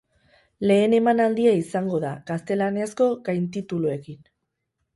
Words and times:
Lehen 0.71 0.95
emanaldia 0.99 1.51
izango 1.59 2.01
da, 2.07 2.15
gaztelaniazko 2.33 3.11
gaintituluekin. 3.31 4.21